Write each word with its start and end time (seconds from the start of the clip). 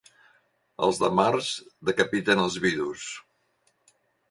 Els 0.87 1.01
de 1.03 1.09
març 1.19 1.51
decapiten 1.91 2.43
els 2.47 2.59
vidus. 2.65 3.07